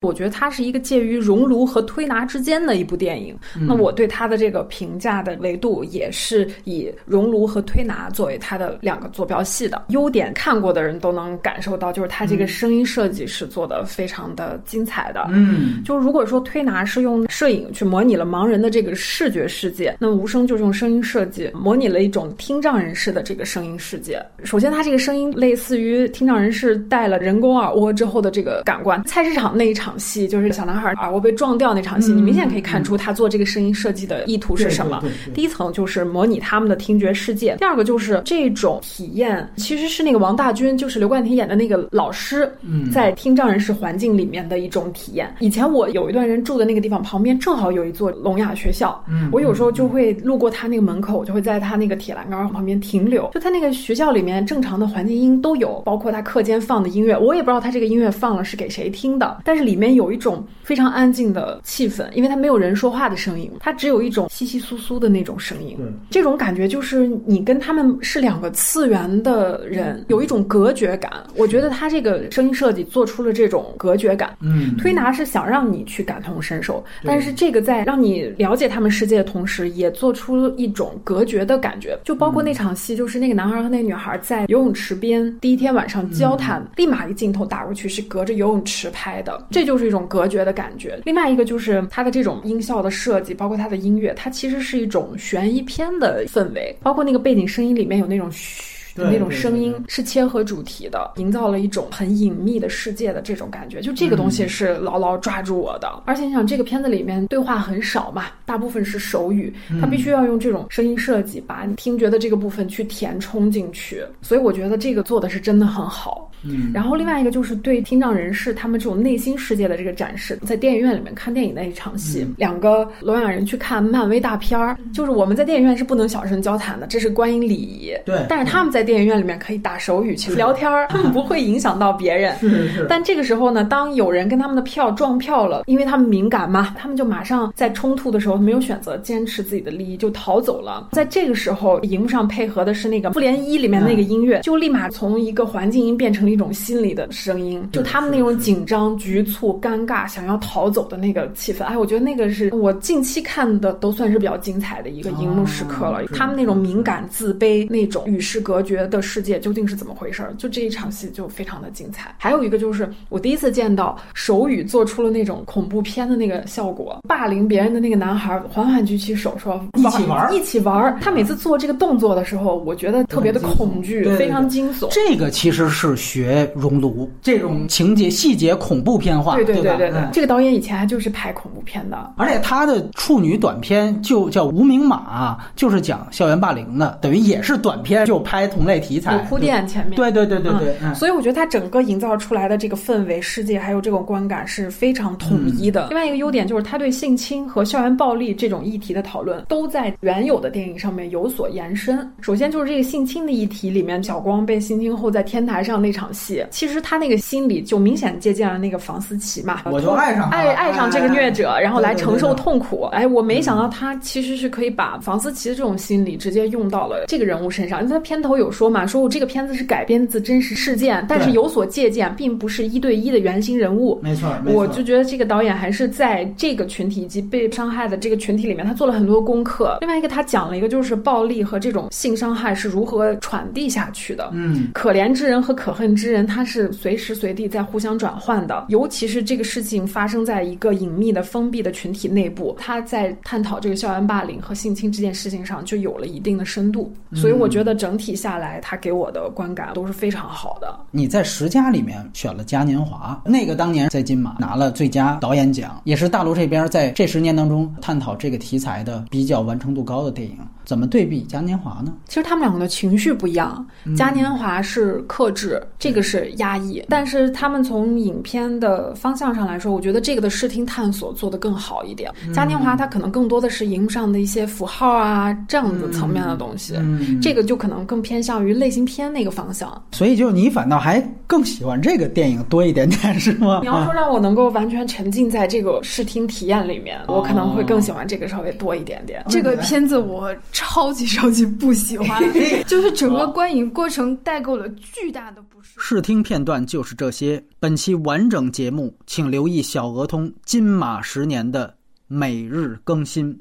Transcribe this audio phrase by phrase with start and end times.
[0.00, 3.36] 我觉得它是一个介于熔炉和推拿之间的一部电影。
[3.66, 9.86] 那我对它的这个评价的维度也是以熔炉和推拿作为它的两个坐标系的。
[9.88, 15.26] 优点看过的人都能感受到，就是它这个声音设计是做的非常的精彩的。
[15.32, 24.24] 嗯，就如果说推拿是用摄影去模拟了盲人的这个视觉世界，那无声就是用声音设计模拟了一种听障人士的这个声音世界。
[24.44, 29.02] 首先，它这个声音类似于听障人士戴了人工耳蜗之后的这个感官。
[29.02, 29.87] 菜市场那一场。
[29.88, 35.02] 场戏就是小男孩耳蜗被撞掉那场戏，你明显可以看出他做这个声音设计的意图是什么。
[35.32, 42.52] 第一层就是模拟他们的听觉世界，第二个就是这种体验其实是那个王大军，就是刘冠廷演的那个老师，
[42.92, 45.34] 在听障人士环境里面的一种体验。
[45.40, 53.30] 以前我有一段人住的那个地方旁边正好有一座聋哑学校，我有时候就会路过他那个门口，我就会在他那个铁栏杆旁边停留。
[53.32, 59.77] 就他那个学校里面正常的环境音都有，包括他课间放的音乐，我也不知道他这个音乐放了是给谁听的，但是里。
[59.78, 65.78] 里面有一种非常安静的气氛，因为它没有人说话的声音，它只有一种稀稀疏疏的那种声音。
[66.10, 71.12] 这种感觉就是你跟他们是两个次元的人，有一种隔绝感。
[71.36, 74.36] 我觉得他这个声音设计做出了这种隔绝感。
[74.40, 81.96] 嗯，推拿是想让你去感同身受，但是这个在让你了解他们世界的同时，也做出一种隔绝的感觉。
[82.02, 89.46] 就包括那场戏，就是那个男孩和那女孩在游泳池边第一天晚上交谈，立马一镜头打过去是隔着游泳池拍的。
[89.52, 90.98] 这就是一种隔绝的感觉。
[91.04, 96.74] 另外一个就是它的这种音效的设计，包括它的音乐，它其实是一种悬疑片的氛围。
[96.82, 103.82] 包括那个背景声音里面有那种嘘的那种声音，是切合主题的，营造了一种很隐秘的世界的这种感觉。
[103.82, 106.02] 就这个东西是牢牢抓住我的。
[106.06, 114.02] 而且你想，这个片子里面对话很少嘛，大部分是手语，它必须要用这种声音设计把听觉的这个部分去填充进去。
[114.22, 116.27] 所以我觉得这个做的是真的很好。
[116.42, 127.92] 嗯，然后另外一个就是对听障人士他们这种内心世界的这个展示，在电影院里面看电影那一场戏，两个聋哑人去看漫威大片儿，就是我们在电影院是不能小声交谈的，这是观影礼仪。
[128.04, 132.36] 对，但是他们在电影院里面可以打手语去聊天儿，他 们不会影响到别人。
[132.38, 132.86] 是是是。
[132.88, 140.88] 但这个时候呢，当有人跟他们的票撞票了，因为他们敏感嘛，他们就马上在冲突的时候没有选择坚持自己的利益，就逃走了。
[140.92, 147.08] 在这个时候，荧幕上配合的是那个《复联一》里面那个音乐，就立马从一个环境音变成了一种心理的。
[147.10, 156.04] 声音就他们那种紧张、局促、尴尬，想要逃走的那个气氛，哎，我觉得那个是我近期看的都算是比较精彩的一个荧幕时刻了。
[156.14, 160.22] 他们那种敏感、自卑、那种与世隔绝的世界究竟是怎么回事？
[160.36, 162.14] 就这一场戏就非常的精彩。
[162.18, 174.88] 还有一个就是我第一次见到手语做出了那种恐怖片的那个效果，霸凌别人的那个男孩缓缓举起手说：“一起玩，一起玩。”他每次做这个动作的时候，我觉得特别的恐惧，非常惊悚。
[174.90, 177.08] 这个其实是学熔炉。
[177.22, 189.94] 这种情节细节恐怖片化，对对对对对，这个导演以前还就是拍恐怖片的，而且他的处女短片就叫《无名马》，就是讲校园霸凌的，等于也是短片，就拍同类题材，有铺垫前面。
[189.94, 195.88] 对对对对对，所以我觉得他整个营造出来的这个氛围、世界还有这种观感是非常统一的。
[195.90, 202.10] 另外一个优点就是他对性侵和校园暴力这种议题的讨论都在原有的电影上面有所延伸。
[202.20, 207.18] 首先就是这个性侵的议题里面，小光被性侵后在天台上那场戏，其实他那个。
[207.18, 212.82] 心理就明显借鉴了那个房思琪嘛，我就爱上爱爱上这个虐者，然后来承受痛苦。
[212.92, 217.80] 哎，我没想到他其实是可以把房思琪的这种心理直接用到了这个人物身上。
[217.82, 224.00] 因为他片头有说嘛，说我这个片子是改编自真实事件，但是有所借鉴，并不是一对一的原型人物。
[224.02, 229.76] 没错，我就觉得这个导演还是在这个群体以及被伤害的这个群体里面，他做了很多功课。
[229.80, 234.30] 另外一个，他讲了一个就是暴力和这种性伤害是如何传递下去的。
[234.32, 237.88] 嗯，可怜之人和可恨之人，他是随时随地在互相。
[237.98, 246.92] 转换的，尤其是这个事情发生在一个隐秘的、封闭的群体内部，他在探讨这个校园霸凌和性侵这件事情上就有了一定的深度。
[247.14, 250.78] 所以我觉得整体下来，他给我的观感都是非常好的。
[250.90, 260.36] 你在十佳里面选了嘉年华，那个当年在金马拿了最佳导演奖，也是大陆这边在这十年当中探讨这个题材的比较完成度高的电影。
[260.68, 261.94] 怎么对比嘉年华呢？
[262.06, 263.66] 其实他们两个的情绪不一样。
[263.96, 266.84] 嘉年华是克制，这个是压抑。
[266.90, 272.12] 但是他们从影片的方向上来说，我觉得这个的视听探索做得更好一点。
[272.34, 276.74] 嘉年华它可能更多的是荧幕上的一些符号啊这样子层面的东西，
[277.22, 279.82] 这个就可能更偏向于类型片那个方向。
[279.92, 283.60] 所以就你反倒还更喜欢这个电影多一点点，是吗？
[283.62, 289.24] 你要说让我能够完全沉浸在这个视听体验里面，我可能会更喜欢这个稍微多一点点。
[289.30, 290.30] 这个片子我。
[290.58, 292.20] 超级超级不喜欢，
[292.66, 295.74] 就是整个观影过程带给我了巨大的不适。
[295.78, 297.40] 试听片段就是这些。
[297.60, 301.72] 本期完整节目，请留意小鹅通金马十年的
[302.08, 303.40] 每日更新。